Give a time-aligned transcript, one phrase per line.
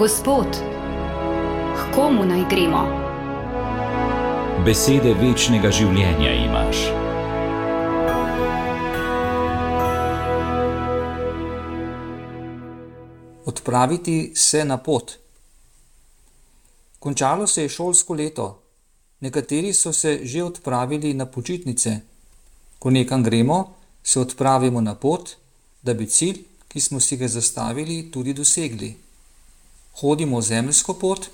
[0.00, 0.46] Gospod,
[1.76, 2.80] k komu naj gremo?
[4.64, 6.78] Besede večnega življenja imaš.
[13.52, 15.12] Odpraviti se na pot.
[16.98, 18.48] Končalo se je šolsko leto,
[19.20, 22.00] nekateri so se že odpravili na počitnice.
[22.78, 25.36] Ko nekam gremo, se odpravimo na pot,
[25.82, 26.40] da bi cilj,
[26.72, 29.09] ki smo si ga zastavili, tudi dosegli
[29.94, 31.26] hodimo zemljsko pot,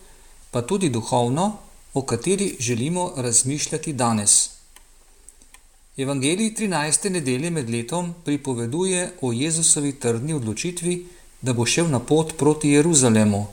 [0.50, 1.56] pa tudi duhovno,
[1.94, 4.50] o kateri želimo razmišljati danes.
[5.96, 7.08] Evangelij 13.
[7.10, 11.06] nedelje med letom pripoveduje o Jezusovi trdni odločitvi,
[11.42, 13.46] da bo šel na pot proti Jeruzalemu.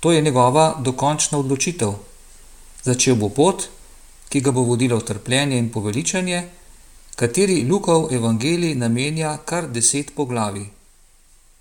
[0.00, 1.92] To je njegova dokončna odločitev.
[2.82, 3.68] Začel bo pot,
[4.28, 6.48] ki ga bo vodila v trpljenje in poveličanje,
[7.16, 10.66] kateri Lukov evangelij namenja kar deset poglavi.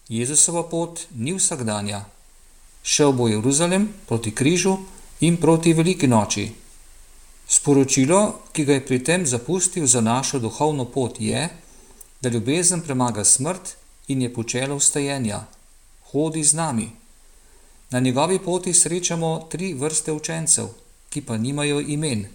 [0.10, 2.06] Jezusova pot ni vsakdanja
[2.84, 4.78] šel bo Jeruzalem proti križu
[5.20, 6.52] in proti veliki noči.
[7.48, 11.50] Sporočilo, ki ga je pri tem zapustil za našo duhovno pot, je,
[12.22, 13.76] da ljubezen premaga smrt
[14.08, 15.46] in je počelo vstajenja.
[16.12, 16.90] Hodi z nami.
[17.92, 20.68] Na njegovi poti srečamo tri vrste učencev,
[21.10, 22.26] ki pa nimajo imen.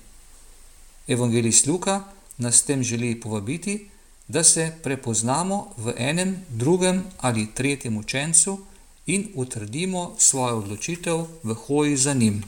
[1.08, 2.04] Evangelist Luka
[2.38, 3.88] nas tem želi povabiti,
[4.28, 8.58] da se prepoznamo v enem, drugem ali tretjem učencu,
[9.08, 12.42] in utrdimo svojo odločitev v hoji za njim.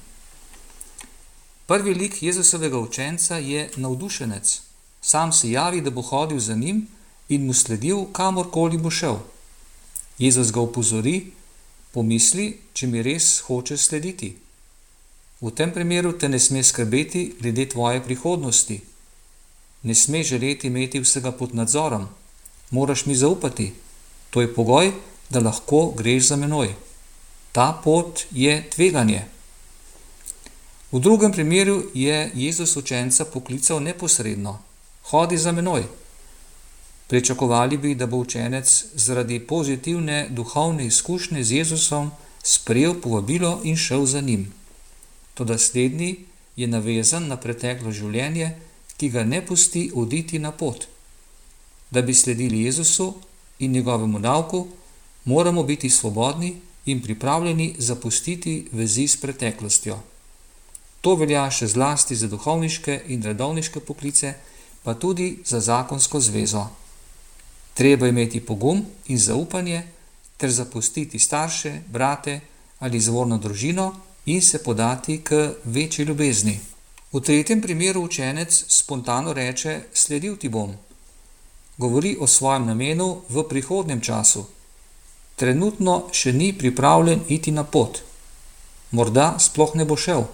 [1.66, 4.60] Prvi lik Jezusovega učenca je navdušenec.
[5.00, 6.86] Sam se javi, da bo hodil za njim
[7.28, 9.16] in mu sledil, kamorkoli bo šel.
[10.18, 11.32] Jezus ga opozori,
[11.92, 14.34] pomisli, če mi res hoče slediti.
[15.40, 18.80] V tem primeru te ne sme skrbeti glede tvoje prihodnosti.
[19.82, 22.08] Ne sme želeti imeti vsega pod nadzorom.
[22.70, 23.72] Moraš mi zaupati.
[24.30, 24.92] To je pogoj,
[25.30, 26.74] da lahko greš za menoj.
[27.52, 29.24] Ta pot je tveganje.
[30.92, 34.58] V drugem primeru je Jezus učenca poklical neposredno:
[35.02, 35.84] Hodi za menoj.
[37.06, 42.10] Pričakovali bi, da bo učenec zaradi pozitivne duhovne izkušnje z Jezusom
[42.42, 44.52] sprejel povabilo in šel za njim.
[45.34, 46.16] Toda slednji
[46.56, 48.50] je navezan na preteklo življenje,
[48.96, 50.86] ki ga ne pusti oditi na pot.
[51.90, 53.14] Da bi sledili Jezusu
[53.58, 54.66] in njegovemu nauku,
[55.30, 59.98] moramo biti svobodni in pripravljeni zapustiti vezi s preteklostjo.
[61.00, 64.34] To velja še zlasti za duhovniške in redovniške poklice,
[64.82, 66.64] pa tudi za zakonsko zvezo.
[67.74, 69.82] Treba imeti pogum in zaupanje,
[70.36, 72.40] ter zapustiti starše, brate
[72.80, 73.90] ali izvorno družino
[74.26, 76.58] in se podati k večji ljubezni.
[77.12, 80.74] V tretjem primeru učenec spontano reče: Sledil ti bom.
[81.76, 84.46] Govori o svojem namenu v prihodnem času
[85.40, 88.02] trenutno še ni pripravljen iti na pot.
[88.90, 90.26] Morda sploh ne bo šel.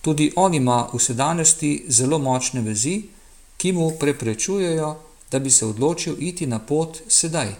[0.00, 2.96] Tudi on ima v sedanjosti zelo močne vezi,
[3.58, 4.90] ki mu preprečujejo,
[5.30, 7.50] da bi se odločil iti na pot sedaj.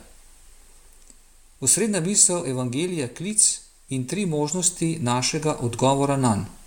[1.60, 3.48] Osrednja misel Evangelija je klic
[3.88, 6.58] in tri možnosti našega odgovora na njega.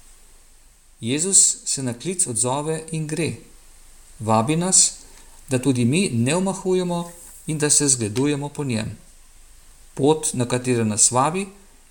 [1.01, 3.33] Jezus se na klic odzove in gre.
[4.19, 4.93] Vabi nas,
[5.49, 7.11] da tudi mi ne omahujemo
[7.47, 8.97] in da se zgledujemo po njem.
[9.93, 11.47] Pot, na katero nas vabi,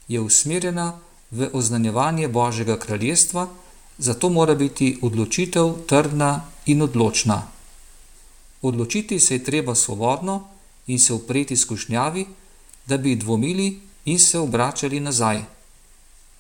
[0.09, 0.99] je usmerjena
[1.31, 3.49] v oznanjevanje Božjega kraljestva,
[3.99, 7.43] zato mora biti odločitev trdna in odločna.
[8.63, 10.49] Odločiti se je treba svobodno
[10.87, 12.27] in se upreti skušnjavi,
[12.87, 15.43] da bi dvomili in se obračali nazaj.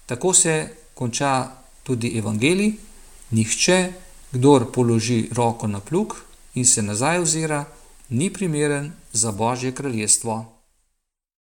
[0.06, 1.50] Tako se konča
[1.82, 2.72] tudi evangelij:
[3.30, 3.92] Nihče,
[4.32, 6.16] kdor položi roko na plug
[6.54, 7.64] in se nazaj ozira,
[8.08, 10.59] ni primeren za Božje kraljestvo.